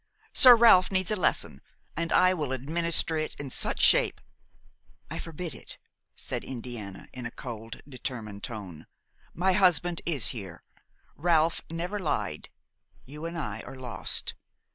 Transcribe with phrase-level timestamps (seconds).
[0.33, 1.61] "Sir Ralph needs a lesson,
[1.95, 4.19] and I will administer it in such shape–"
[5.11, 5.77] "I forbid it,"
[6.15, 8.87] said Indiana, in a cold, determined tone:
[9.35, 10.63] "my husband is here:
[11.15, 12.49] Ralph never lied.
[13.05, 14.33] You and I are lost.